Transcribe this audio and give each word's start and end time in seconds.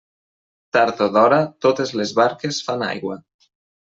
Tard 0.77 1.01
o 1.07 1.09
d'hora, 1.17 1.39
totes 1.65 1.93
les 1.99 2.13
barques 2.21 2.61
fan 2.69 2.87
aigua. 2.87 3.19